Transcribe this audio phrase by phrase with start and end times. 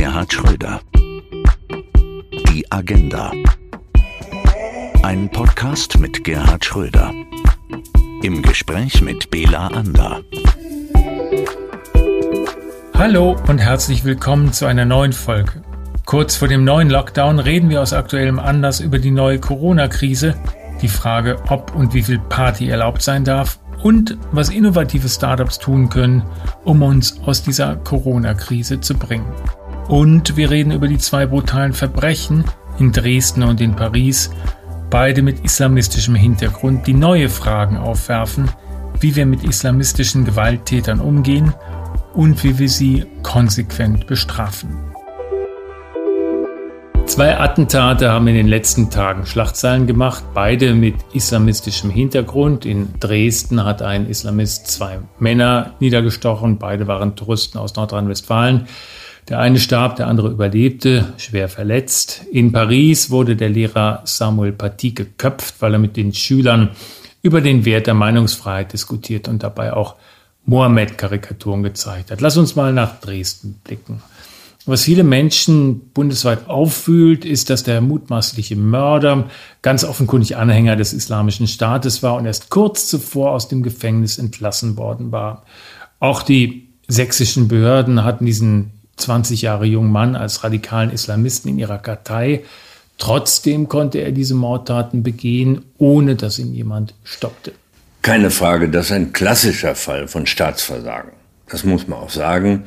[0.00, 0.80] Gerhard Schröder.
[2.48, 3.32] Die Agenda.
[5.02, 7.12] Ein Podcast mit Gerhard Schröder.
[8.22, 10.22] Im Gespräch mit Bela Ander.
[12.94, 15.62] Hallo und herzlich willkommen zu einer neuen Folge.
[16.06, 20.34] Kurz vor dem neuen Lockdown reden wir aus aktuellem Anlass über die neue Corona-Krise,
[20.80, 25.90] die Frage, ob und wie viel Party erlaubt sein darf und was innovative Startups tun
[25.90, 26.22] können,
[26.64, 29.30] um uns aus dieser Corona-Krise zu bringen.
[29.90, 32.44] Und wir reden über die zwei brutalen Verbrechen
[32.78, 34.30] in Dresden und in Paris,
[34.88, 38.48] beide mit islamistischem Hintergrund, die neue Fragen aufwerfen,
[39.00, 41.54] wie wir mit islamistischen Gewalttätern umgehen
[42.14, 44.78] und wie wir sie konsequent bestrafen.
[47.06, 52.64] Zwei Attentate haben in den letzten Tagen Schlagzeilen gemacht, beide mit islamistischem Hintergrund.
[52.64, 58.68] In Dresden hat ein Islamist zwei Männer niedergestochen, beide waren Touristen aus Nordrhein-Westfalen.
[59.30, 62.22] Der eine starb, der andere überlebte, schwer verletzt.
[62.32, 66.70] In Paris wurde der Lehrer Samuel Paty geköpft, weil er mit den Schülern
[67.22, 69.94] über den Wert der Meinungsfreiheit diskutiert und dabei auch
[70.46, 72.20] Mohammed-Karikaturen gezeigt hat.
[72.20, 74.02] Lass uns mal nach Dresden blicken.
[74.66, 79.30] Was viele Menschen bundesweit auffühlt, ist, dass der mutmaßliche Mörder
[79.62, 84.76] ganz offenkundig Anhänger des Islamischen Staates war und erst kurz zuvor aus dem Gefängnis entlassen
[84.76, 85.44] worden war.
[86.00, 91.78] Auch die sächsischen Behörden hatten diesen 20 Jahre jungen Mann als radikalen Islamisten in ihrer
[91.78, 92.44] Kartei.
[92.98, 97.52] Trotzdem konnte er diese Mordtaten begehen, ohne dass ihn jemand stoppte.
[98.02, 101.12] Keine Frage, das ist ein klassischer Fall von Staatsversagen.
[101.48, 102.64] Das muss man auch sagen.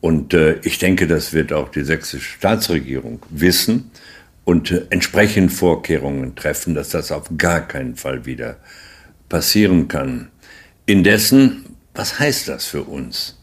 [0.00, 3.90] Und äh, ich denke, das wird auch die sächsische Staatsregierung wissen
[4.44, 8.56] und äh, entsprechend Vorkehrungen treffen, dass das auf gar keinen Fall wieder
[9.28, 10.28] passieren kann.
[10.86, 13.38] Indessen, was heißt das für uns?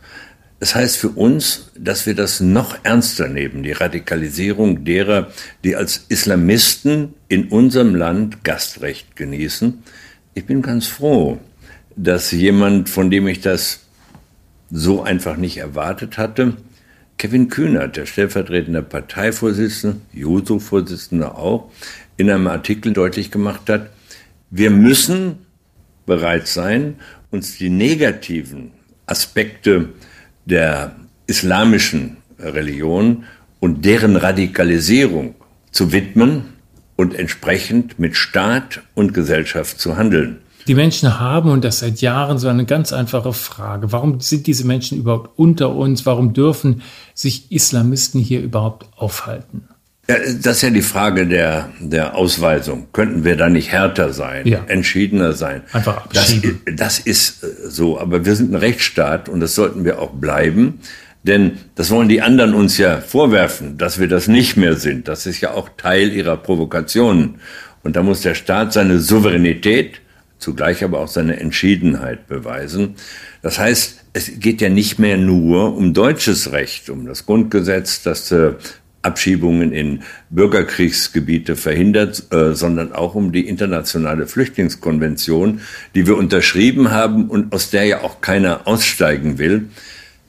[0.64, 5.32] Es heißt für uns, dass wir das noch ernster nehmen, die Radikalisierung derer,
[5.64, 9.82] die als Islamisten in unserem Land Gastrecht genießen.
[10.36, 11.40] Ich bin ganz froh,
[11.96, 13.88] dass jemand, von dem ich das
[14.70, 16.58] so einfach nicht erwartet hatte.
[17.18, 21.72] Kevin Kühnert, der stellvertretende Parteivorsitzende, Juso-Vorsitzende auch,
[22.18, 23.90] in einem Artikel deutlich gemacht hat,
[24.52, 25.40] wir müssen
[26.06, 26.98] bereit sein,
[27.32, 28.74] uns die negativen
[29.08, 29.90] Aspekte
[30.46, 30.96] der
[31.28, 33.24] islamischen Religion
[33.60, 35.36] und deren Radikalisierung
[35.72, 36.46] zu widmen
[36.96, 40.40] und entsprechend mit Staat und Gesellschaft zu handeln.
[40.68, 43.92] Die Menschen haben, und das seit Jahren, so eine ganz einfache Frage.
[43.92, 46.06] Warum sind diese Menschen überhaupt unter uns?
[46.06, 46.84] Warum dürfen
[47.16, 49.68] sich Islamisten hier überhaupt aufhalten?
[50.12, 52.88] Ja, das ist ja die Frage der, der Ausweisung.
[52.92, 54.64] Könnten wir da nicht härter sein, ja.
[54.68, 55.62] entschiedener sein?
[55.72, 56.62] Einfach abschieben.
[56.66, 60.12] Das, das ist äh, so, aber wir sind ein Rechtsstaat und das sollten wir auch
[60.12, 60.80] bleiben.
[61.24, 65.08] Denn das wollen die anderen uns ja vorwerfen, dass wir das nicht mehr sind.
[65.08, 67.36] Das ist ja auch Teil ihrer Provokationen.
[67.84, 70.02] Und da muss der Staat seine Souveränität
[70.42, 72.96] zugleich aber auch seine Entschiedenheit beweisen.
[73.42, 78.32] Das heißt, es geht ja nicht mehr nur um deutsches Recht, um das Grundgesetz, das
[78.32, 78.54] äh,
[79.02, 85.62] Abschiebungen in Bürgerkriegsgebiete verhindert, äh, sondern auch um die internationale Flüchtlingskonvention,
[85.96, 89.70] die wir unterschrieben haben und aus der ja auch keiner aussteigen will.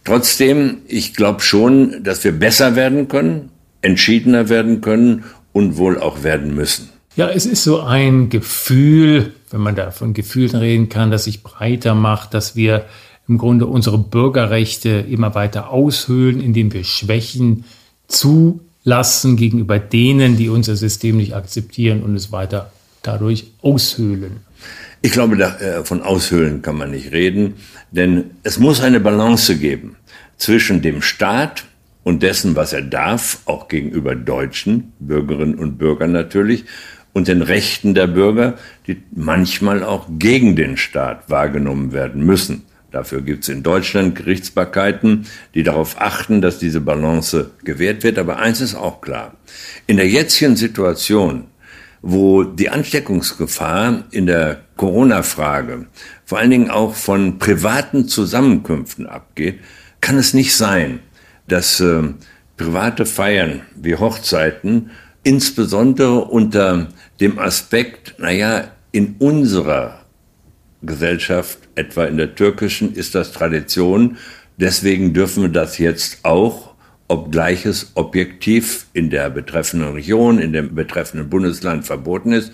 [0.05, 3.51] Trotzdem, ich glaube schon, dass wir besser werden können,
[3.83, 6.89] entschiedener werden können und wohl auch werden müssen.
[7.15, 11.43] Ja, es ist so ein Gefühl, wenn man da von Gefühlen reden kann, das sich
[11.43, 12.87] breiter macht, dass wir
[13.29, 17.65] im Grunde unsere Bürgerrechte immer weiter aushöhlen, indem wir Schwächen
[18.13, 24.41] zulassen gegenüber denen, die unser System nicht akzeptieren und es weiter dadurch aushöhlen.
[25.01, 27.55] Ich glaube, da, äh, von aushöhlen kann man nicht reden,
[27.91, 29.97] denn es muss eine Balance geben
[30.37, 31.65] zwischen dem Staat
[32.05, 36.65] und dessen, was er darf, auch gegenüber deutschen Bürgerinnen und Bürgern natürlich,
[37.13, 38.55] und den Rechten der Bürger,
[38.87, 42.63] die manchmal auch gegen den Staat wahrgenommen werden müssen.
[42.93, 48.19] Dafür gibt es in Deutschland Gerichtsbarkeiten, die darauf achten, dass diese Balance gewährt wird.
[48.19, 49.35] Aber eins ist auch klar.
[49.87, 51.47] In der jetzigen Situation,
[52.03, 55.87] wo die Ansteckungsgefahr in der Corona-Frage
[56.25, 59.61] vor allen Dingen auch von privaten Zusammenkünften abgeht,
[60.01, 61.01] kann es nicht sein,
[61.49, 62.03] dass äh,
[62.57, 64.91] private Feiern wie Hochzeiten
[65.23, 66.89] insbesondere unter
[67.21, 70.02] dem Aspekt, naja, in unserer
[70.83, 74.17] Gesellschaft, etwa in der türkischen, ist das Tradition,
[74.57, 76.75] deswegen dürfen wir das jetzt auch,
[77.09, 82.53] obgleich es objektiv in der betreffenden Region, in dem betreffenden Bundesland verboten ist.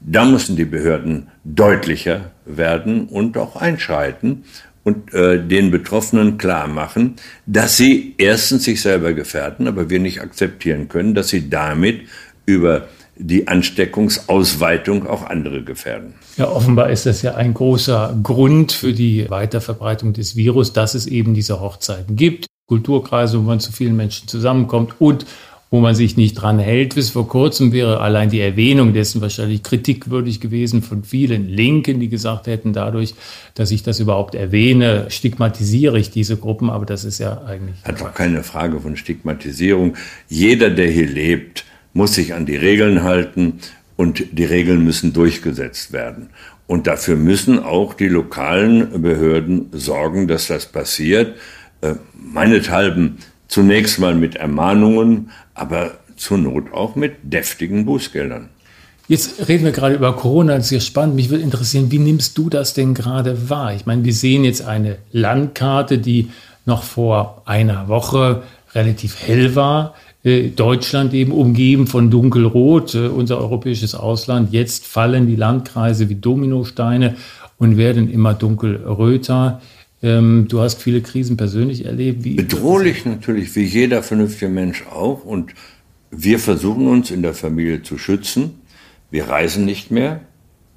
[0.00, 4.44] Da müssen die Behörden deutlicher werden und auch einschreiten
[4.82, 7.16] und äh, den Betroffenen klar machen,
[7.46, 12.02] dass sie erstens sich selber gefährden, aber wir nicht akzeptieren können, dass sie damit
[12.46, 16.14] über die Ansteckungsausweitung auch andere gefährden.
[16.36, 21.06] Ja, offenbar ist das ja ein großer Grund für die Weiterverbreitung des Virus, dass es
[21.06, 22.46] eben diese Hochzeiten gibt.
[22.66, 25.26] Kulturkreise, wo man zu vielen Menschen zusammenkommt und
[25.70, 26.96] wo man sich nicht dran hält.
[26.96, 32.08] Bis vor kurzem wäre allein die Erwähnung dessen wahrscheinlich kritikwürdig gewesen von vielen Linken, die
[32.08, 33.14] gesagt hätten, dadurch,
[33.54, 36.70] dass ich das überhaupt erwähne, stigmatisiere ich diese Gruppen.
[36.70, 37.76] Aber das ist ja eigentlich.
[37.84, 39.96] Hat doch keine Frage von Stigmatisierung.
[40.28, 43.60] Jeder, der hier lebt, muss sich an die Regeln halten
[44.00, 46.30] und die Regeln müssen durchgesetzt werden.
[46.66, 51.36] Und dafür müssen auch die lokalen Behörden sorgen, dass das passiert.
[51.82, 58.48] Äh, meinethalben zunächst mal mit Ermahnungen, aber zur Not auch mit deftigen Bußgeldern.
[59.06, 61.16] Jetzt reden wir gerade über Corona, das ist ja spannend.
[61.16, 63.74] Mich würde interessieren, wie nimmst du das denn gerade wahr?
[63.74, 66.30] Ich meine, wir sehen jetzt eine Landkarte, die
[66.64, 68.44] noch vor einer Woche
[68.74, 69.94] relativ hell war.
[70.22, 74.52] Äh, Deutschland eben umgeben von dunkelrot, äh, unser europäisches Ausland.
[74.52, 77.16] Jetzt fallen die Landkreise wie Dominosteine
[77.58, 79.60] und werden immer dunkelröter.
[80.02, 82.24] Ähm, du hast viele Krisen persönlich erlebt.
[82.24, 85.24] Wie Bedrohlich natürlich, wie jeder vernünftige Mensch auch.
[85.24, 85.54] Und
[86.10, 88.60] wir versuchen uns in der Familie zu schützen.
[89.10, 90.20] Wir reisen nicht mehr.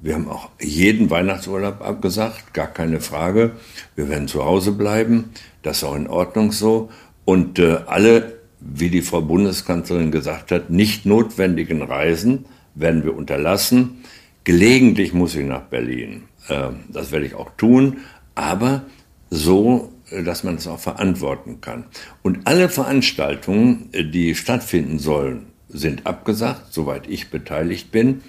[0.00, 3.52] Wir haben auch jeden Weihnachtsurlaub abgesagt, gar keine Frage.
[3.96, 5.30] Wir werden zu Hause bleiben.
[5.62, 6.90] Das ist auch in Ordnung so.
[7.24, 14.02] Und äh, alle, wie die Frau Bundeskanzlerin gesagt hat, nicht notwendigen Reisen werden wir unterlassen.
[14.44, 16.24] Gelegentlich muss ich nach Berlin.
[16.48, 17.98] Äh, das werde ich auch tun.
[18.34, 18.84] Aber
[19.30, 21.84] so, äh, dass man es auch verantworten kann.
[22.22, 28.22] Und alle Veranstaltungen, äh, die stattfinden sollen, sind abgesagt, soweit ich beteiligt bin.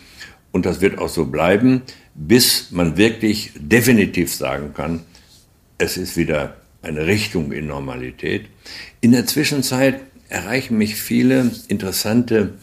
[0.52, 1.82] Und das wird auch so bleiben,
[2.14, 5.02] bis man wirklich definitiv sagen kann,
[5.78, 8.46] es ist wieder eine Richtung in Normalität.
[9.02, 12.54] In der Zwischenzeit erreichen mich viele interessante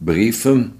[0.00, 0.70] Briefe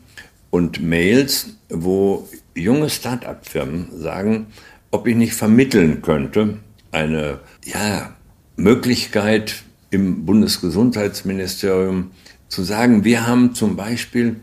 [0.51, 4.47] und Mails, wo junge Start-up-Firmen sagen,
[4.91, 6.59] ob ich nicht vermitteln könnte,
[6.91, 8.15] eine ja,
[8.57, 12.11] Möglichkeit im Bundesgesundheitsministerium
[12.49, 14.37] zu sagen, wir haben zum Beispiel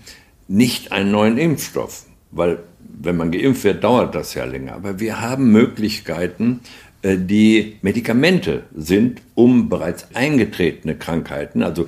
[0.48, 2.60] nicht einen neuen Impfstoff, weil
[3.02, 4.74] wenn man geimpft wird, dauert das ja länger.
[4.74, 6.62] Aber wir haben Möglichkeiten,
[7.04, 11.88] die Medikamente sind, um bereits eingetretene Krankheiten, also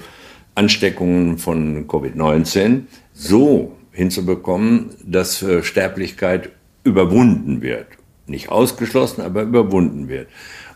[0.55, 6.49] Ansteckungen von Covid-19, so hinzubekommen, dass äh, Sterblichkeit
[6.83, 7.87] überwunden wird
[8.31, 10.27] nicht ausgeschlossen, aber überwunden wird.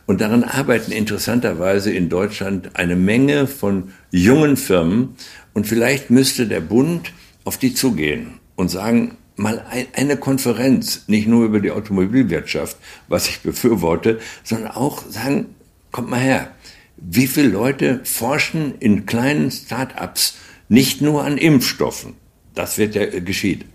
[0.06, 5.16] Und daran arbeiten interessanterweise in Deutschland eine Menge von jungen Firmen.
[5.56, 7.12] Und vielleicht müsste der Bund
[7.44, 12.78] auf die zugehen und sagen, mal eine Konferenz, nicht nur über die Automobilwirtschaft,
[13.08, 15.48] was ich befürworte, sondern auch sagen,
[15.92, 16.52] kommt mal her,
[16.98, 20.38] wie viele Leute forschen in kleinen Start-ups
[20.70, 22.14] nicht nur an Impfstoffen,
[22.54, 23.66] das wird ja geschieht,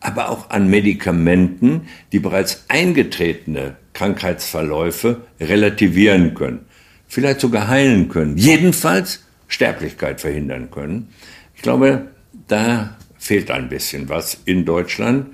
[0.00, 6.60] aber auch an Medikamenten, die bereits eingetretene Krankheitsverläufe relativieren können,
[7.06, 11.08] vielleicht sogar heilen können, jedenfalls Sterblichkeit verhindern können.
[11.54, 12.08] Ich glaube,
[12.48, 12.96] da
[13.30, 15.26] fehlt ein bisschen was in Deutschland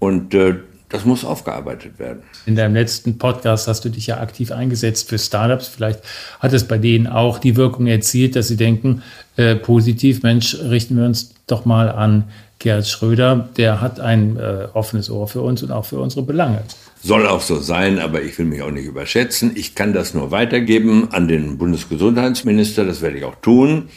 [0.00, 0.56] und äh,
[0.90, 2.22] das muss aufgearbeitet werden.
[2.44, 5.66] In deinem letzten Podcast hast du dich ja aktiv eingesetzt für Startups.
[5.66, 6.00] Vielleicht
[6.40, 9.02] hat es bei denen auch die Wirkung erzielt, dass sie denken,
[9.36, 12.24] äh, positiv, Mensch, richten wir uns doch mal an
[12.58, 16.64] Gerhard Schröder, der hat ein äh, offenes Ohr für uns und auch für unsere Belange.
[17.02, 19.52] Soll auch so sein, aber ich will mich auch nicht überschätzen.
[19.54, 23.88] Ich kann das nur weitergeben an den Bundesgesundheitsminister, das werde ich auch tun,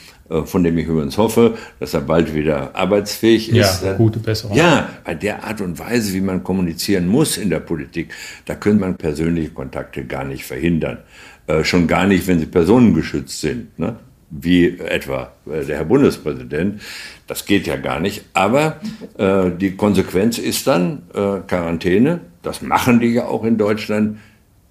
[0.46, 3.84] von dem ich übrigens hoffe, dass er bald wieder arbeitsfähig ist.
[3.84, 4.56] Ja, gute Besserung.
[4.56, 8.14] Ja, bei der Art und Weise, wie man kommunizieren muss in der Politik,
[8.46, 11.00] da können man persönliche Kontakte gar nicht verhindern.
[11.48, 13.78] Äh, schon gar nicht, wenn sie personengeschützt sind.
[13.78, 13.96] Ne?
[14.32, 16.82] wie etwa äh, der Herr Bundespräsident.
[17.28, 18.24] Das geht ja gar nicht.
[18.34, 18.80] Aber
[19.18, 22.22] äh, die Konsequenz ist dann äh, Quarantäne.
[22.42, 24.18] Das machen die ja auch in Deutschland.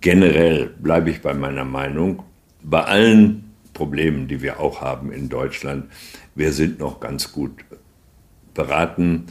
[0.00, 2.23] Generell bleibe ich bei meiner Meinung.
[2.62, 3.50] Bei allen
[3.80, 5.87] Problemen, die wir auch haben in Deutschland,
[6.34, 7.52] wir sind noch ganz gut
[8.52, 9.25] beraten,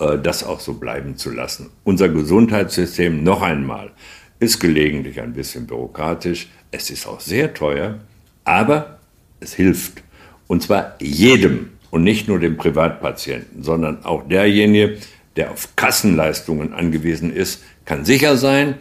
[0.00, 1.70] äh, das auch so bleiben zu lassen.
[1.84, 3.92] Unser Gesundheitssystem, noch einmal,
[4.40, 6.48] ist gelegentlich ein bisschen bürokratisch.
[6.72, 8.00] Es ist auch sehr teuer.
[8.42, 8.98] Aber
[9.38, 10.02] es hilft.
[10.48, 14.98] Und zwar jedem und nicht nur dem Privatpatienten, sondern auch derjenige,
[15.36, 18.74] der auf Kassenleistungen angewiesen ist, kann sicher sein,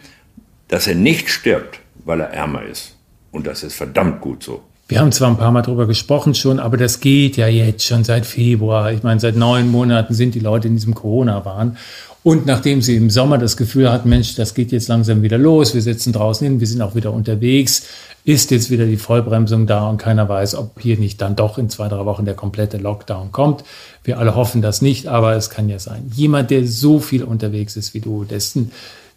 [0.67, 2.97] dass er nicht stirbt, weil er ärmer ist.
[3.31, 4.63] Und das ist verdammt gut so.
[4.91, 8.03] Wir haben zwar ein paar Mal drüber gesprochen schon, aber das geht ja jetzt schon
[8.03, 8.91] seit Februar.
[8.91, 11.77] Ich meine, seit neun Monaten sind die Leute in diesem Corona-Wahn.
[12.23, 15.73] Und nachdem sie im Sommer das Gefühl hatten, Mensch, das geht jetzt langsam wieder los,
[15.73, 17.85] wir sitzen draußen hin, wir sind auch wieder unterwegs,
[18.25, 21.69] ist jetzt wieder die Vollbremsung da und keiner weiß, ob hier nicht dann doch in
[21.69, 23.63] zwei, drei Wochen der komplette Lockdown kommt.
[24.03, 26.11] Wir alle hoffen das nicht, aber es kann ja sein.
[26.13, 28.73] Jemand, der so viel unterwegs ist wie du, dessen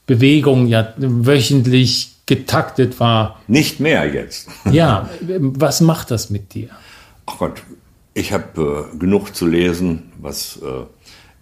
[0.07, 3.41] Bewegung ja wöchentlich getaktet war.
[3.49, 4.49] Nicht mehr jetzt.
[4.71, 6.69] Ja, was macht das mit dir?
[7.27, 7.63] Ach Gott,
[8.15, 10.85] ich habe äh, genug zu lesen, was äh,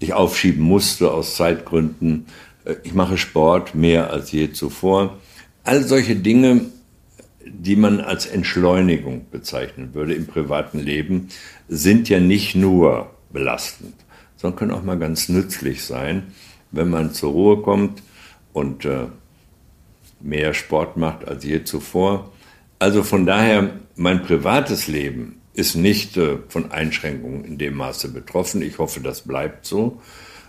[0.01, 2.27] ich aufschieben musste aus Zeitgründen.
[2.65, 5.19] Äh, ich mache Sport mehr als je zuvor.
[5.65, 6.63] All solche Dinge,
[7.47, 11.29] die man als Entschleunigung bezeichnen würde im privaten Leben,
[11.69, 13.95] sind ja nicht nur belastend,
[14.37, 16.33] sondern können auch mal ganz nützlich sein,
[16.71, 18.03] wenn man zur Ruhe kommt
[18.53, 19.07] und äh,
[20.23, 22.31] mehr Sport macht als je zuvor.
[22.79, 28.63] Also von daher, mein privates Leben ist nicht äh, von Einschränkungen in dem Maße betroffen.
[28.63, 30.01] Ich hoffe, das bleibt so.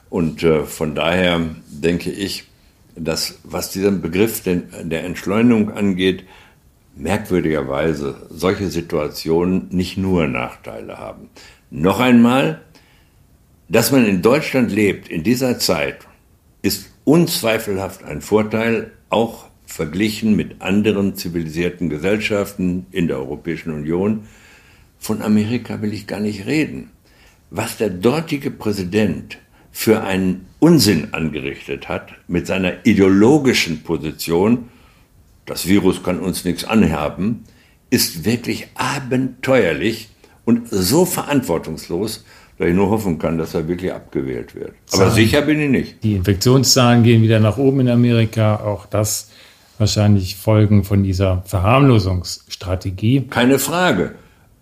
[0.09, 2.45] Und äh, von daher denke ich,
[2.95, 6.25] dass was diesen Begriff der Entschleunigung angeht,
[6.95, 11.29] merkwürdigerweise solche Situationen nicht nur Nachteile haben.
[11.71, 12.61] Noch einmal,
[13.67, 16.05] dass man in Deutschland lebt in dieser Zeit,
[16.61, 24.23] ist unzweifelhaft ein Vorteil, auch verglichen mit anderen zivilisierten Gesellschaften in der Europäischen Union.
[24.99, 26.91] Von Amerika will ich gar nicht reden.
[27.49, 29.37] Was der dortige Präsident
[29.71, 34.69] für einen Unsinn angerichtet hat mit seiner ideologischen Position,
[35.45, 37.43] das Virus kann uns nichts anhaben,
[37.89, 40.09] ist wirklich abenteuerlich
[40.45, 42.23] und so verantwortungslos,
[42.57, 44.73] dass ich nur hoffen kann, dass er wirklich abgewählt wird.
[44.91, 45.13] Aber Zahlen.
[45.13, 46.03] sicher bin ich nicht.
[46.03, 48.57] Die Infektionszahlen gehen wieder nach oben in Amerika.
[48.57, 49.31] Auch das
[49.83, 53.27] wahrscheinlich Folgen von dieser Verharmlosungsstrategie.
[53.29, 54.15] Keine Frage.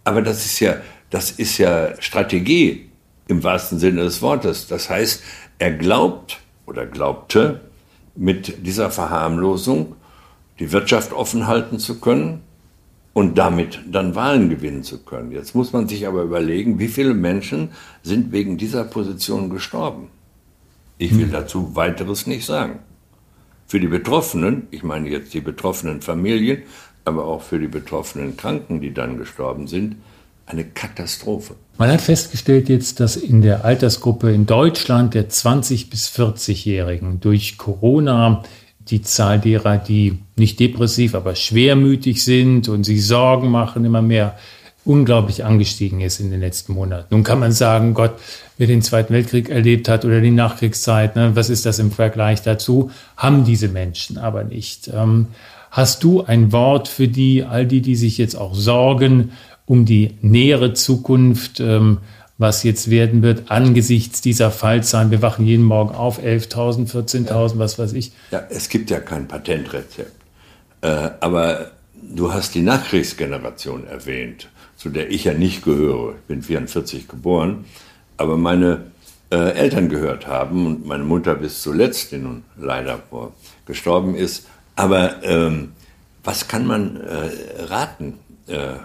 [0.04, 0.78] Aber das ist ja,
[1.12, 2.90] das ist ja Strategie
[3.28, 4.68] im wahrsten Sinne des Wortes.
[4.68, 5.22] Das heißt,
[5.60, 7.62] er glaubt oder glaubte,
[8.16, 9.96] mit dieser Verharmlosung
[10.60, 12.42] die Wirtschaft offen halten zu können
[13.14, 15.32] und damit dann Wahlen gewinnen zu können.
[15.32, 17.70] Jetzt muss man sich aber überlegen, wie viele Menschen
[18.02, 20.08] sind wegen dieser Position gestorben.
[20.98, 21.32] Ich will hm.
[21.32, 22.80] dazu weiteres nicht sagen.
[23.72, 26.64] Für die Betroffenen, ich meine jetzt die betroffenen Familien,
[27.06, 29.96] aber auch für die betroffenen Kranken, die dann gestorben sind,
[30.46, 31.56] eine Katastrophe.
[31.78, 37.58] Man hat festgestellt jetzt, dass in der Altersgruppe in Deutschland der 20- bis 40-Jährigen durch
[37.58, 38.44] Corona
[38.90, 44.38] die Zahl derer, die nicht depressiv, aber schwermütig sind und sich Sorgen machen, immer mehr
[44.84, 47.08] unglaublich angestiegen ist in den letzten Monaten.
[47.12, 48.16] Nun kann man sagen, Gott,
[48.62, 52.44] wer den Zweiten Weltkrieg erlebt hat oder die Nachkriegszeit, ne, was ist das im Vergleich
[52.44, 52.92] dazu?
[53.18, 54.88] Haben diese Menschen aber nicht.
[54.94, 55.30] Ähm,
[55.72, 59.32] hast du ein Wort für die, all die, die sich jetzt auch sorgen
[59.66, 61.98] um die nähere Zukunft, ähm,
[62.38, 65.10] was jetzt werden wird angesichts dieser Fallzahlen?
[65.10, 68.12] Wir wachen jeden Morgen auf, 11.000, 14.000, was weiß ich.
[68.30, 70.14] Ja, es gibt ja kein Patentrezept.
[70.82, 74.50] Äh, aber du hast die Nachkriegsgeneration erwähnt
[74.82, 76.16] zu der ich ja nicht gehöre.
[76.16, 77.66] Ich bin 44 geboren,
[78.22, 78.92] aber meine
[79.32, 83.34] äh, Eltern gehört haben und meine Mutter bis zuletzt, die nun leider vor,
[83.66, 84.48] gestorben ist.
[84.76, 85.74] Aber ähm,
[86.24, 88.20] was kann man äh, raten?
[88.48, 88.76] Äh,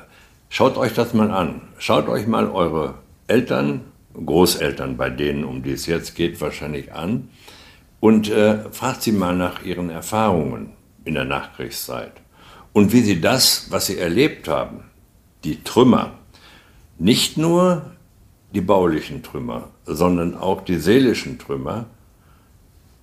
[0.48, 1.60] schaut euch das mal an.
[1.78, 2.94] Schaut euch mal eure
[3.26, 3.82] Eltern,
[4.14, 7.28] Großeltern, bei denen, um die es jetzt geht, wahrscheinlich an
[8.00, 10.70] und äh, fragt sie mal nach ihren Erfahrungen
[11.04, 12.12] in der Nachkriegszeit
[12.72, 14.84] und wie sie das, was sie erlebt haben,
[15.44, 16.12] die Trümmer,
[16.98, 17.95] nicht nur
[18.52, 21.86] die baulichen Trümmer, sondern auch die seelischen Trümmer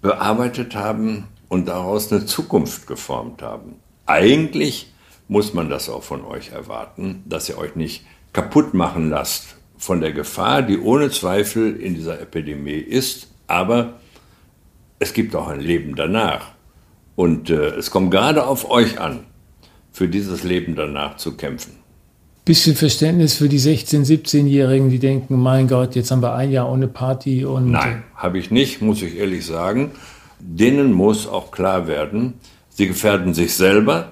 [0.01, 3.75] bearbeitet haben und daraus eine Zukunft geformt haben.
[4.05, 4.93] Eigentlich
[5.27, 10.01] muss man das auch von euch erwarten, dass ihr euch nicht kaputt machen lasst von
[10.01, 13.99] der Gefahr, die ohne Zweifel in dieser Epidemie ist, aber
[14.99, 16.51] es gibt auch ein Leben danach.
[17.15, 19.25] Und äh, es kommt gerade auf euch an,
[19.91, 21.82] für dieses Leben danach zu kämpfen
[22.45, 26.69] bisschen Verständnis für die 16-, 17-Jährigen, die denken, mein Gott, jetzt haben wir ein Jahr
[26.71, 27.71] ohne Party und.
[27.71, 29.91] Nein, habe ich nicht, muss ich ehrlich sagen.
[30.39, 32.33] Denen muss auch klar werden,
[32.69, 34.11] sie gefährden sich selber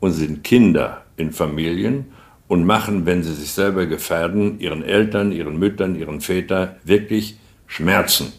[0.00, 2.06] und sind Kinder in Familien
[2.48, 7.36] und machen, wenn sie sich selber gefährden, ihren Eltern, ihren Müttern, ihren Vätern wirklich
[7.68, 8.32] Schmerzen.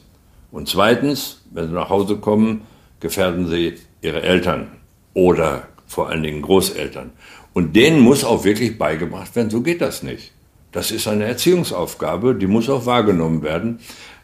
[0.52, 2.64] Und zweitens, wenn sie nach Hause kommen,
[3.00, 4.68] gefährden sie ihre Eltern
[5.14, 7.12] oder vor allen Dingen Großeltern.
[7.54, 10.32] Und denen muss auch wirklich beigebracht werden, so geht das nicht.
[10.72, 13.80] Das ist eine Erziehungsaufgabe, die muss auch wahrgenommen werden.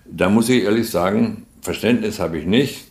[0.05, 2.85] Da muss ich ehrlich sagen, Verständnis habe ich nicht,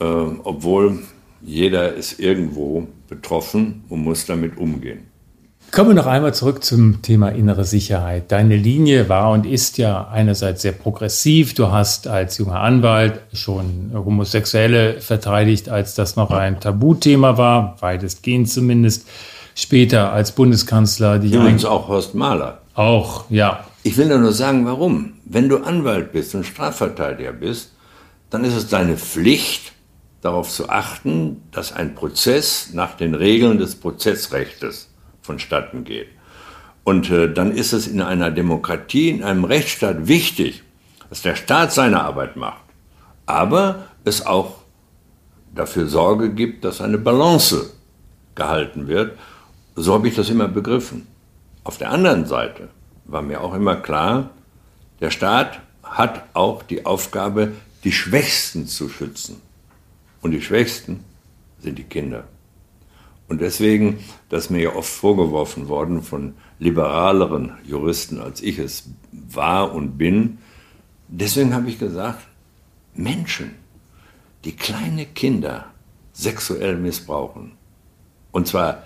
[0.00, 1.00] äh, obwohl
[1.42, 5.00] jeder ist irgendwo betroffen und muss damit umgehen.
[5.72, 8.30] Kommen wir noch einmal zurück zum Thema innere Sicherheit.
[8.32, 11.54] Deine Linie war und ist ja einerseits sehr progressiv.
[11.54, 18.48] Du hast als junger Anwalt schon Homosexuelle verteidigt, als das noch ein Tabuthema war, weitestgehend
[18.48, 19.06] zumindest.
[19.58, 22.60] Später als Bundeskanzler die Übrigens auch Horst Mahler.
[22.74, 23.64] Auch, ja.
[23.82, 25.14] Ich will nur sagen, warum.
[25.24, 27.72] Wenn du Anwalt bist und Strafverteidiger bist,
[28.28, 29.72] dann ist es deine Pflicht,
[30.20, 34.90] darauf zu achten, dass ein Prozess nach den Regeln des Prozessrechts
[35.22, 36.08] vonstatten geht.
[36.84, 40.64] Und äh, dann ist es in einer Demokratie, in einem Rechtsstaat wichtig,
[41.08, 42.62] dass der Staat seine Arbeit macht,
[43.24, 44.56] aber es auch
[45.54, 47.70] dafür Sorge gibt, dass eine Balance
[48.34, 49.16] gehalten wird.
[49.78, 51.06] So habe ich das immer begriffen.
[51.62, 52.68] Auf der anderen Seite
[53.04, 54.30] war mir auch immer klar,
[55.00, 57.52] der Staat hat auch die Aufgabe,
[57.84, 59.42] die Schwächsten zu schützen.
[60.22, 61.04] Und die Schwächsten
[61.60, 62.24] sind die Kinder.
[63.28, 63.98] Und deswegen,
[64.30, 69.98] das ist mir ja oft vorgeworfen worden von liberaleren Juristen, als ich es war und
[69.98, 70.38] bin,
[71.08, 72.26] deswegen habe ich gesagt,
[72.94, 73.50] Menschen,
[74.44, 75.66] die kleine Kinder
[76.14, 77.52] sexuell missbrauchen,
[78.32, 78.84] und zwar,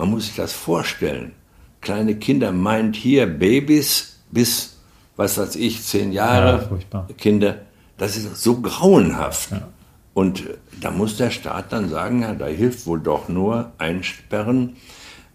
[0.00, 1.32] man muss sich das vorstellen,
[1.82, 4.78] kleine Kinder meint hier Babys bis,
[5.16, 7.58] was weiß ich, zehn Jahre ja, Kinder,
[7.98, 9.50] das ist so grauenhaft.
[9.50, 9.68] Ja.
[10.14, 10.44] Und
[10.80, 14.76] da muss der Staat dann sagen, ja, da hilft wohl doch nur einsperren,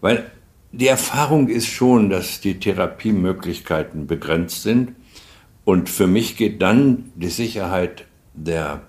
[0.00, 0.32] weil
[0.72, 4.96] die Erfahrung ist schon, dass die Therapiemöglichkeiten begrenzt sind.
[5.64, 8.04] Und für mich geht dann die Sicherheit
[8.34, 8.82] der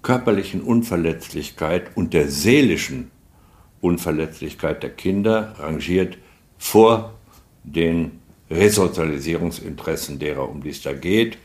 [0.00, 3.10] körperlichen Unverletzlichkeit und der seelischen
[3.80, 6.18] Unverletzlichkeit der Kinder rangiert
[6.58, 7.14] vor
[7.64, 8.12] den
[8.50, 11.38] Resozialisierungsinteressen derer, um die es da geht.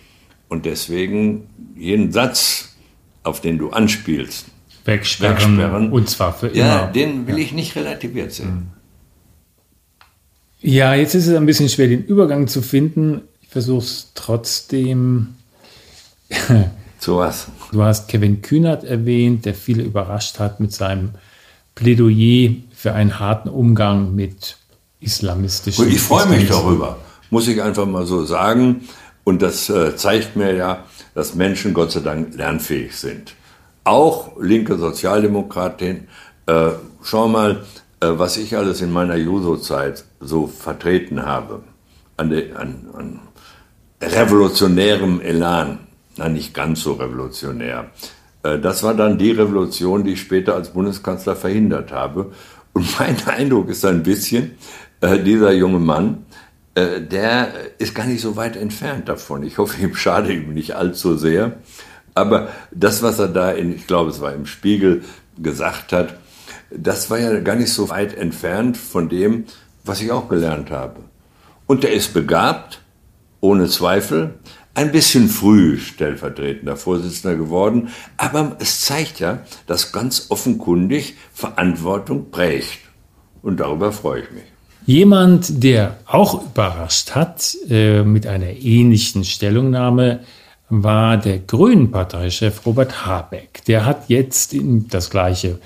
[0.50, 2.75] Und deswegen jeden Satz,
[3.24, 4.46] auf den du anspielst,
[4.86, 5.92] wegsperren, wegsperren.
[5.92, 6.58] und zwar für immer.
[6.58, 7.44] Ja, den will ja.
[7.44, 8.68] ich nicht relativiert sehen.
[10.60, 13.22] Ja, jetzt ist es ein bisschen schwer, den Übergang zu finden.
[13.42, 15.36] Ich versuche es trotzdem.
[17.00, 17.48] Zu was?
[17.74, 21.12] Du hast Kevin Kühnert erwähnt, der viele überrascht hat mit seinem
[21.75, 24.58] Plädoyer für einen harten Umgang mit
[25.00, 25.88] islamistischen.
[25.89, 26.98] Ich freue mich darüber,
[27.30, 28.88] muss ich einfach mal so sagen.
[29.24, 30.84] Und das äh, zeigt mir ja,
[31.15, 33.36] dass Menschen Gott sei Dank lernfähig sind.
[33.86, 36.08] Auch linke Sozialdemokratin,
[36.45, 36.69] äh,
[37.04, 37.63] schau mal,
[38.02, 41.63] äh, was ich alles in meiner Juso-Zeit so vertreten habe.
[42.17, 43.19] An, de, an, an
[44.02, 45.80] revolutionärem Elan.
[46.17, 47.89] Na, nicht ganz so revolutionär.
[48.43, 52.32] Äh, das war dann die Revolution, die ich später als Bundeskanzler verhindert habe.
[52.73, 54.58] Und mein Eindruck ist ein bisschen,
[55.01, 56.25] äh, dieser junge Mann,
[56.75, 59.43] äh, der ist gar nicht so weit entfernt davon.
[59.43, 61.58] Ich hoffe, ihm schade ihm nicht allzu sehr.
[62.15, 65.03] Aber das, was er da in, ich glaube, es war im Spiegel
[65.38, 66.15] gesagt hat,
[66.69, 69.45] das war ja gar nicht so weit entfernt von dem,
[69.84, 71.01] was ich auch gelernt habe.
[71.65, 72.82] Und er ist begabt,
[73.41, 74.36] ohne Zweifel,
[74.76, 82.80] ein bisschen früh stellvertretender Vorsitzender geworden, aber es zeigt ja, dass ganz offenkundig Verantwortung prägt.
[83.42, 84.44] Und darüber freue ich mich.
[84.86, 90.22] Jemand, der auch überrascht hat äh, mit einer ähnlichen Stellungnahme,
[90.70, 93.64] war der Grünen-Parteichef Robert Habeck.
[93.66, 94.56] Der hat jetzt
[94.90, 95.60] das gleiche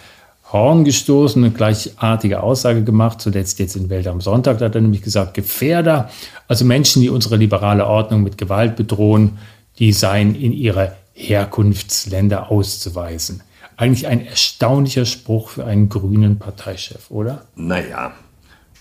[0.51, 4.81] Horn gestoßen, eine gleichartige Aussage gemacht, zuletzt jetzt in Welt am Sonntag, da hat er
[4.81, 6.09] nämlich gesagt, Gefährder,
[6.47, 9.39] also Menschen, die unsere liberale Ordnung mit Gewalt bedrohen,
[9.79, 13.43] die seien in ihre Herkunftsländer auszuweisen.
[13.75, 17.45] Eigentlich ein erstaunlicher Spruch für einen grünen Parteichef, oder?
[17.55, 18.13] Naja,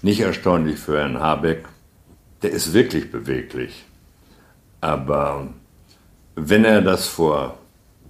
[0.02, 1.68] nicht erstaunlich für Herrn Habeck.
[2.42, 3.84] Der ist wirklich beweglich.
[4.80, 5.48] Aber
[6.36, 7.58] wenn er das vor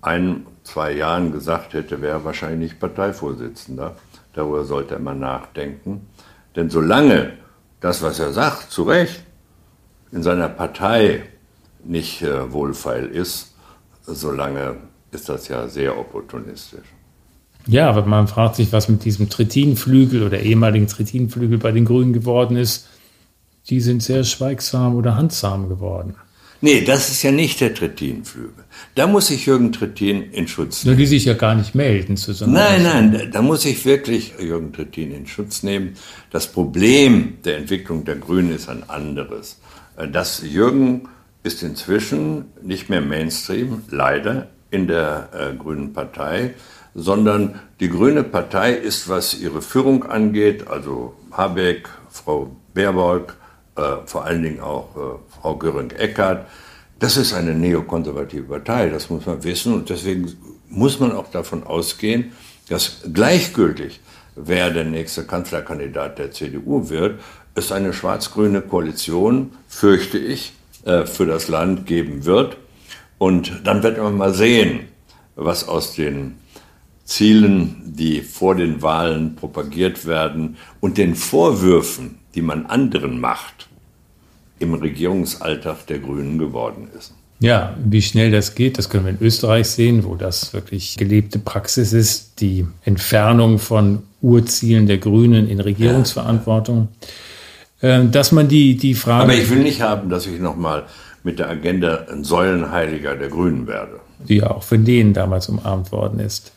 [0.06, 3.96] ein, zwei Jahren gesagt hätte, wäre er wahrscheinlich Parteivorsitzender.
[4.34, 6.06] Darüber sollte mal nachdenken.
[6.54, 7.32] Denn solange
[7.80, 9.22] das, was er sagt, zu Recht,
[10.12, 11.24] in seiner Partei
[11.84, 13.54] nicht äh, wohlfeil ist,
[14.02, 14.76] solange
[15.10, 16.86] ist das ja sehr opportunistisch.
[17.66, 22.12] Ja, aber man fragt sich, was mit diesem Trittinflügel oder ehemaligen Trittinflügel bei den Grünen
[22.12, 22.88] geworden ist.
[23.68, 26.14] Die sind sehr schweigsam oder handsam geworden.
[26.60, 28.64] Nee, das ist ja nicht der Trittinflügel.
[28.94, 30.96] Da muss ich Jürgen Trittin in Schutz nehmen.
[30.96, 34.34] Nur die sich ja gar nicht melden zu so Nein, nein, da, muss ich wirklich
[34.40, 35.94] Jürgen Trittin in Schutz nehmen.
[36.30, 39.60] Das Problem der Entwicklung der Grünen ist ein anderes.
[39.96, 41.08] Äh, das Jürgen
[41.42, 46.54] ist inzwischen nicht mehr Mainstream, leider, in der äh, Grünen Partei
[46.96, 53.36] sondern die Grüne Partei ist, was ihre Führung angeht, also Habeck, Frau Baerbock,
[54.06, 56.46] vor allen Dingen auch äh, Frau Göring-Eckardt,
[56.98, 60.32] das ist eine neokonservative Partei, das muss man wissen und deswegen
[60.68, 62.32] muss man auch davon ausgehen,
[62.68, 64.00] dass gleichgültig,
[64.34, 67.20] wer der nächste Kanzlerkandidat der CDU wird,
[67.54, 70.52] es eine schwarz-grüne Koalition, fürchte ich,
[70.84, 72.56] äh, für das Land geben wird.
[73.18, 74.80] Und dann werden wir mal sehen,
[75.36, 76.38] was aus den
[77.04, 83.65] Zielen, die vor den Wahlen propagiert werden und den Vorwürfen, die man anderen macht,
[84.58, 87.12] im Regierungsalltag der Grünen geworden ist.
[87.38, 91.38] Ja, wie schnell das geht, das können wir in Österreich sehen, wo das wirklich gelebte
[91.38, 96.88] Praxis ist, die Entfernung von Urzielen der Grünen in Regierungsverantwortung.
[97.82, 99.24] Ähm, dass man die, die Frage.
[99.24, 100.84] Aber ich will nicht haben, dass ich nochmal
[101.22, 104.00] mit der Agenda ein Säulenheiliger der Grünen werde.
[104.26, 106.52] Die ja auch von denen damals umarmt worden ist.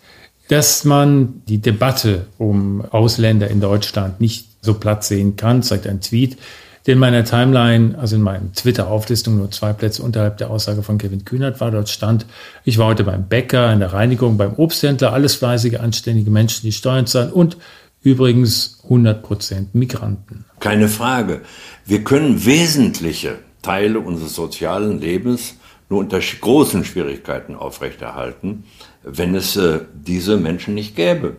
[0.48, 6.00] Dass man die Debatte um Ausländer in Deutschland nicht so platt sehen kann, zeigt ein
[6.00, 6.38] Tweet,
[6.86, 11.26] in meiner Timeline, also in meinen Twitter-Auflistung nur zwei Plätze unterhalb der Aussage von Kevin
[11.26, 11.72] Kühnert war.
[11.72, 12.26] Dort stand,
[12.64, 16.72] ich war heute beim Bäcker, in der Reinigung, beim Obsthändler, alles fleißige, anständige Menschen, die
[16.72, 17.58] Steuern zahlen und
[18.02, 20.46] übrigens 100 Prozent Migranten.
[20.60, 21.42] Keine Frage.
[21.86, 25.56] Wir können wesentliche Teile unseres sozialen Lebens
[25.90, 28.64] nur unter großen Schwierigkeiten aufrechterhalten,
[29.04, 31.38] wenn es äh, diese Menschen nicht gäbe.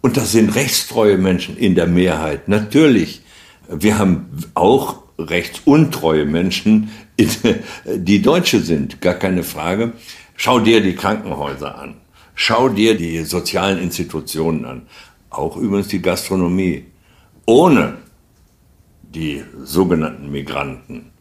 [0.00, 3.22] Und das sind rechtstreue Menschen in der Mehrheit, natürlich.
[3.68, 6.90] Wir haben auch rechtsuntreue Menschen,
[7.86, 9.92] die Deutsche sind, gar keine Frage.
[10.36, 11.94] Schau dir die Krankenhäuser an.
[12.34, 14.82] Schau dir die sozialen Institutionen an.
[15.30, 16.86] Auch übrigens die Gastronomie.
[17.46, 17.98] Ohne
[19.02, 21.12] die sogenannten Migranten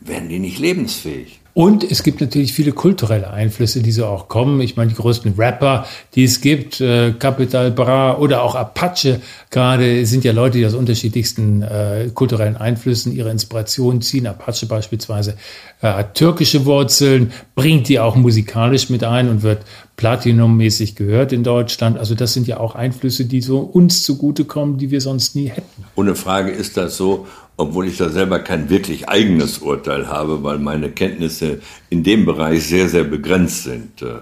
[0.00, 1.41] wären die nicht lebensfähig.
[1.54, 4.62] Und es gibt natürlich viele kulturelle Einflüsse, die so auch kommen.
[4.62, 10.06] Ich meine, die größten Rapper, die es gibt, äh, Capital Bra oder auch Apache, gerade
[10.06, 14.26] sind ja Leute, die aus unterschiedlichsten äh, kulturellen Einflüssen ihre Inspiration ziehen.
[14.26, 15.36] Apache beispielsweise
[15.82, 19.60] äh, hat türkische Wurzeln, bringt die auch musikalisch mit ein und wird
[19.96, 21.98] Platinum-mäßig gehört in Deutschland.
[21.98, 25.84] Also das sind ja auch Einflüsse, die so uns zugutekommen, die wir sonst nie hätten.
[25.96, 30.58] Ohne Frage ist das so obwohl ich da selber kein wirklich eigenes Urteil habe, weil
[30.58, 31.60] meine Kenntnisse
[31.90, 34.02] in dem Bereich sehr, sehr begrenzt sind.
[34.02, 34.20] Äh,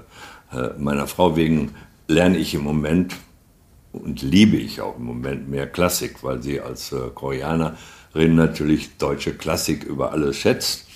[0.53, 1.71] äh, meiner Frau wegen
[2.09, 3.15] lerne ich im Moment
[3.93, 9.35] und liebe ich auch im Moment mehr Klassik, weil sie als äh, Koreanerin natürlich deutsche
[9.35, 10.87] Klassik über alles schätzt.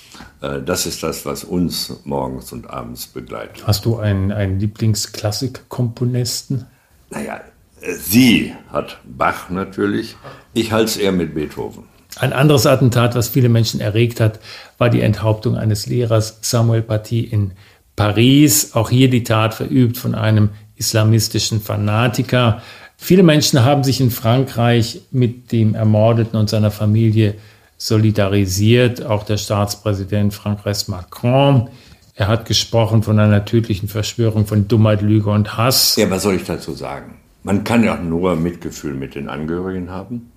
[0.40, 3.66] Das ist das, was uns morgens und abends begleitet.
[3.66, 6.66] Hast du einen, einen Lieblingsklassikkomponisten?
[7.10, 7.40] Naja,
[7.80, 10.14] sie hat Bach natürlich.
[10.52, 11.88] Ich halte es eher mit Beethoven.
[12.16, 14.38] Ein anderes Attentat, was viele Menschen erregt hat,
[14.78, 17.52] war die Enthauptung eines Lehrers Samuel Paty in
[17.96, 18.74] Paris.
[18.74, 22.62] Auch hier die Tat verübt von einem islamistischen Fanatiker.
[22.96, 27.34] Viele Menschen haben sich in Frankreich mit dem Ermordeten und seiner Familie
[27.76, 29.04] solidarisiert.
[29.04, 31.68] Auch der Staatspräsident Frankreichs Macron.
[32.14, 35.96] Er hat gesprochen von einer tödlichen Verschwörung von Dummheit, Lüge und Hass.
[35.96, 37.16] Ja, was soll ich dazu sagen?
[37.42, 40.30] Man kann ja nur Mitgefühl mit den Angehörigen haben.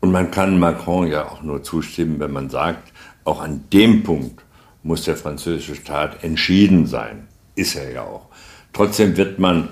[0.00, 2.92] Und man kann Macron ja auch nur zustimmen, wenn man sagt,
[3.24, 4.42] auch an dem Punkt
[4.82, 7.28] muss der französische Staat entschieden sein.
[7.54, 8.26] Ist er ja auch.
[8.72, 9.68] Trotzdem wird man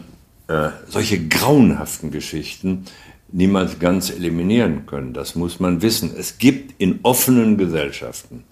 [0.48, 2.84] äh, solche grauenhaften Geschichten
[3.30, 5.12] niemals ganz eliminieren können.
[5.12, 6.12] Das muss man wissen.
[6.16, 8.44] Es gibt in offenen Gesellschaften,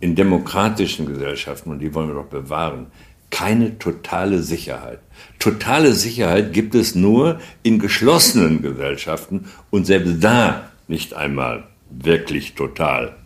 [0.00, 2.86] in demokratischen Gesellschaften, und die wollen wir doch bewahren,
[3.30, 5.00] keine totale Sicherheit.
[5.38, 13.16] Totale Sicherheit gibt es nur in geschlossenen Gesellschaften und selbst da nicht einmal wirklich total.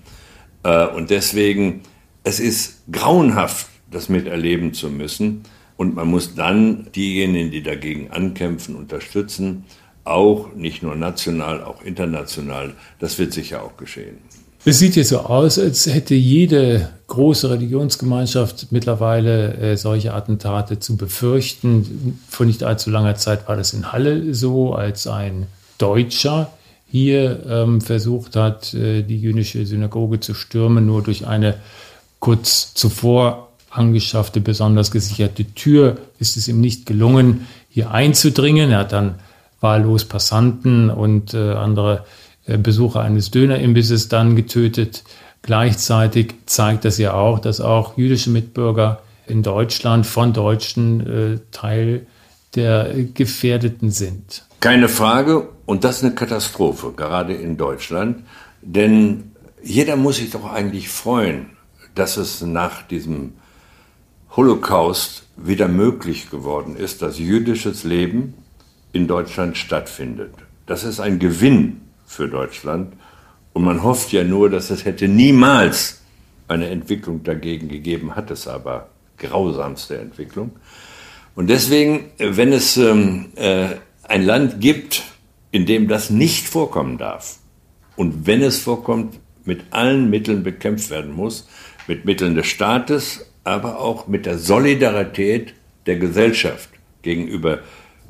[0.63, 1.83] Äh, und deswegen,
[2.25, 5.43] es ist grauenhaft, das miterleben zu müssen.
[5.77, 9.65] Und man muss dann diejenigen, die dagegen ankämpfen, unterstützen,
[10.05, 12.75] auch nicht nur national, auch international.
[12.99, 14.19] Das wird sicher auch geschehen.
[14.63, 20.99] Es sieht jetzt so aus, als hätte jede große Religionsgemeinschaft mittlerweile äh, solche Attentate zu
[20.99, 22.19] befürchten.
[22.29, 25.47] Vor nicht allzu langer Zeit war das in Halle so, als ein
[25.79, 26.53] Deutscher
[26.91, 31.55] hier ähm, versucht hat, äh, die jüdische Synagoge zu stürmen, nur durch eine
[32.19, 38.71] kurz zuvor angeschaffte, besonders gesicherte Tür ist es ihm nicht gelungen, hier einzudringen.
[38.71, 39.15] Er hat dann
[39.61, 42.05] wahllos Passanten und äh, andere
[42.47, 45.05] äh, Besucher eines Dönerimbisses dann getötet.
[45.43, 52.07] Gleichzeitig zeigt das ja auch, dass auch jüdische Mitbürger in Deutschland von Deutschen äh, Teil
[52.55, 54.45] der Gefährdeten sind.
[54.61, 55.49] Keine Frage.
[55.67, 58.25] Und das ist eine Katastrophe, gerade in Deutschland.
[58.61, 59.33] Denn
[59.63, 61.51] jeder muss sich doch eigentlich freuen,
[61.95, 63.35] dass es nach diesem
[64.37, 68.35] Holocaust wieder möglich geworden ist, dass jüdisches Leben
[68.93, 70.35] in Deutschland stattfindet.
[70.67, 72.93] Das ist ein Gewinn für Deutschland.
[73.53, 76.01] Und man hofft ja nur, dass es hätte niemals
[76.49, 80.53] eine Entwicklung dagegen gegeben, hat es aber grausamste Entwicklung.
[81.35, 83.69] Und deswegen, wenn es ähm, äh,
[84.03, 85.03] ein Land gibt,
[85.53, 87.39] in dem das nicht vorkommen darf
[87.97, 91.49] und wenn es vorkommt, mit allen Mitteln bekämpft werden muss,
[91.87, 95.55] mit Mitteln des Staates, aber auch mit der Solidarität
[95.87, 96.69] der Gesellschaft
[97.03, 97.61] gegenüber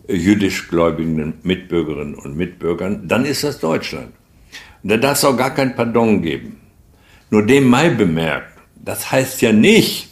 [0.08, 4.12] jüdisch gläubigen Mitbürgerinnen und Mitbürgern, dann ist das Deutschland.
[4.82, 6.60] Und da darf es auch gar kein Pardon geben.
[7.30, 10.08] Nur dem Mai bemerkt, das heißt ja nicht,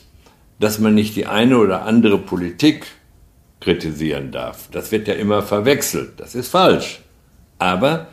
[0.60, 2.86] dass man nicht die eine oder andere Politik
[3.60, 4.68] kritisieren darf.
[4.70, 6.12] Das wird ja immer verwechselt.
[6.18, 7.00] Das ist falsch.
[7.58, 8.08] Aber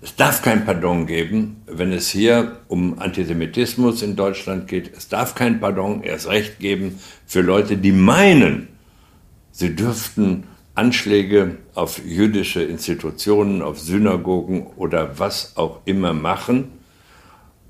[0.00, 4.96] es darf kein Pardon geben, wenn es hier um Antisemitismus in Deutschland geht.
[4.96, 8.68] Es darf kein Pardon erst recht geben für Leute, die meinen,
[9.50, 10.44] sie dürften
[10.76, 16.68] Anschläge auf jüdische Institutionen, auf Synagogen oder was auch immer machen.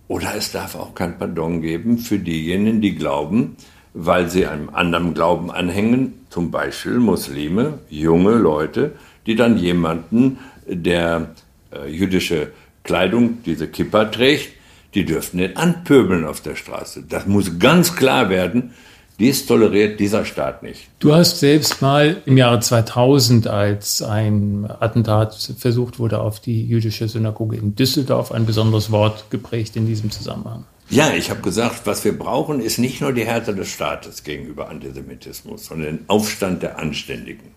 [0.08, 3.56] Oder es darf auch kein Pardon geben für diejenigen, die glauben,
[4.00, 8.92] weil sie einem anderen Glauben anhängen, zum Beispiel Muslime, junge Leute,
[9.26, 11.30] die dann jemanden, der
[11.72, 12.52] äh, jüdische
[12.84, 14.50] Kleidung, diese Kippa trägt,
[14.94, 17.04] die dürften nicht anpöbeln auf der Straße.
[17.08, 18.70] Das muss ganz klar werden.
[19.18, 20.86] Dies toleriert dieser Staat nicht.
[21.00, 27.08] Du hast selbst mal im Jahre 2000, als ein Attentat versucht wurde auf die jüdische
[27.08, 30.66] Synagoge in Düsseldorf, ein besonderes Wort geprägt in diesem Zusammenhang.
[30.90, 34.70] Ja, ich habe gesagt, was wir brauchen, ist nicht nur die Härte des Staates gegenüber
[34.70, 37.48] Antisemitismus, sondern den Aufstand der Anständigen.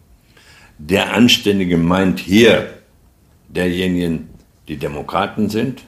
[0.78, 2.74] Der Anständige meint hier
[3.48, 4.30] derjenigen,
[4.68, 5.84] die Demokraten sind,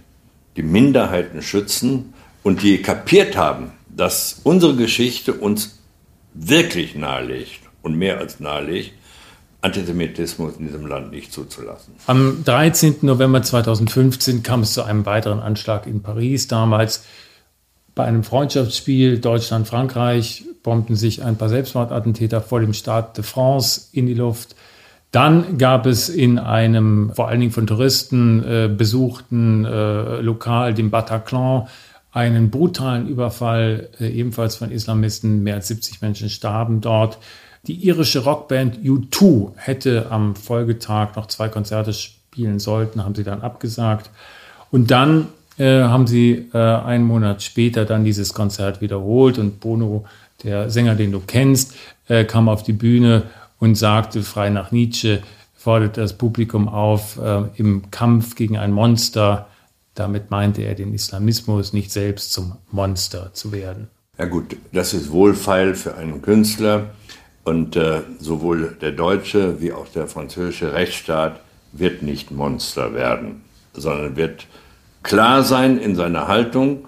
[0.55, 5.79] die Minderheiten schützen und die kapiert haben, dass unsere Geschichte uns
[6.33, 8.93] wirklich nahelegt und mehr als nahelegt,
[9.61, 11.93] Antisemitismus in diesem Land nicht zuzulassen.
[12.07, 12.97] Am 13.
[13.01, 16.47] November 2015 kam es zu einem weiteren Anschlag in Paris.
[16.47, 17.05] Damals
[17.95, 24.07] bei einem Freundschaftsspiel Deutschland-Frankreich bombten sich ein paar Selbstmordattentäter vor dem Stade de France in
[24.07, 24.55] die Luft.
[25.11, 30.89] Dann gab es in einem vor allen Dingen von Touristen äh, besuchten äh, Lokal, dem
[30.89, 31.67] Bataclan,
[32.11, 35.43] einen brutalen Überfall, äh, ebenfalls von Islamisten.
[35.43, 37.19] Mehr als 70 Menschen starben dort.
[37.67, 43.41] Die irische Rockband U2 hätte am Folgetag noch zwei Konzerte spielen sollten, haben sie dann
[43.41, 44.09] abgesagt.
[44.71, 50.05] Und dann äh, haben sie äh, einen Monat später dann dieses Konzert wiederholt und Bono,
[50.43, 51.73] der Sänger, den du kennst,
[52.07, 53.23] äh, kam auf die Bühne
[53.59, 55.21] und sagte frei nach Nietzsche,
[55.55, 59.47] forderte das Publikum auf, äh, im Kampf gegen ein Monster,
[59.95, 63.87] damit meinte er den Islamismus, nicht selbst zum Monster zu werden.
[64.17, 66.91] Ja gut, das ist wohlfeil für einen Künstler
[67.43, 71.39] und äh, sowohl der deutsche wie auch der französische Rechtsstaat
[71.71, 73.41] wird nicht Monster werden,
[73.73, 74.47] sondern wird
[75.03, 76.87] klar sein in seiner Haltung,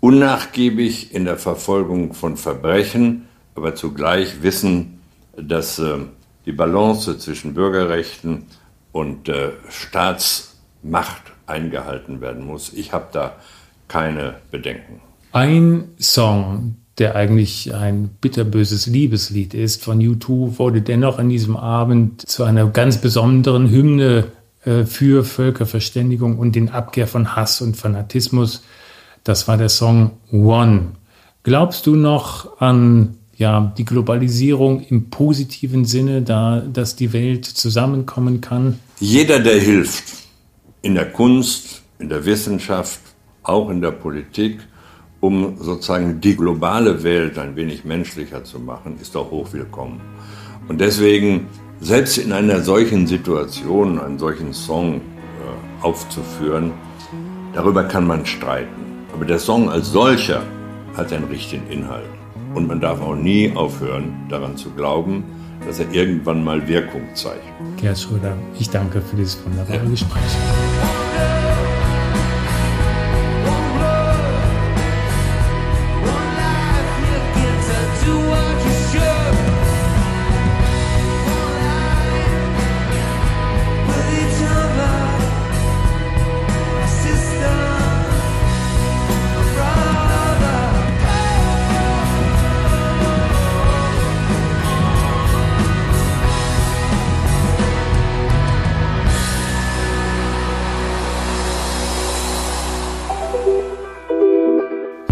[0.00, 5.00] unnachgiebig in der Verfolgung von Verbrechen, aber zugleich wissen,
[5.36, 5.96] dass äh,
[6.46, 8.46] die Balance zwischen Bürgerrechten
[8.92, 12.72] und äh, Staatsmacht eingehalten werden muss.
[12.72, 13.36] Ich habe da
[13.88, 15.00] keine Bedenken.
[15.32, 22.28] Ein Song, der eigentlich ein bitterböses Liebeslied ist von U2, wurde dennoch an diesem Abend
[22.28, 24.28] zu einer ganz besonderen Hymne
[24.86, 28.62] für Völkerverständigung und den Abkehr von Hass und Fanatismus.
[29.24, 30.92] Das war der Song One.
[31.42, 38.40] Glaubst du noch an ja, die Globalisierung im positiven Sinne, da, dass die Welt zusammenkommen
[38.40, 38.78] kann?
[38.98, 40.04] Jeder, der hilft,
[40.82, 43.00] in der Kunst, in der Wissenschaft,
[43.44, 44.58] auch in der Politik,
[45.20, 50.00] um sozusagen die globale Welt ein wenig menschlicher zu machen, ist auch hochwillkommen.
[50.68, 51.46] Und deswegen
[51.80, 56.72] selbst in einer solchen Situation einen solchen Song äh, aufzuführen,
[57.54, 59.06] darüber kann man streiten.
[59.12, 60.42] Aber der Song als solcher
[60.96, 62.08] hat einen richtigen Inhalt.
[62.54, 65.24] Und man darf auch nie aufhören, daran zu glauben,
[65.66, 67.44] dass er irgendwann mal Wirkung zeigt.
[67.76, 69.90] Gerd Schröder, ich danke für dieses wunderbare ja.
[69.90, 71.67] Gespräch.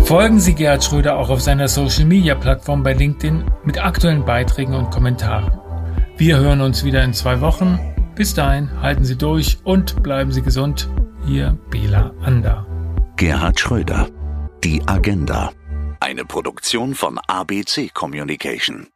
[0.06, 5.50] Folgen Sie Gerhard Schröder auch auf seiner Social-Media-Plattform bei LinkedIn mit aktuellen Beiträgen und Kommentaren.
[6.16, 7.80] Wir hören uns wieder in zwei Wochen.
[8.14, 10.88] Bis dahin, halten Sie durch und bleiben Sie gesund.
[11.26, 12.64] Ihr Bela Ander.
[13.16, 14.08] Gerhard Schröder.
[14.62, 15.50] Die Agenda.
[15.98, 18.86] Eine Produktion von ABC Communication.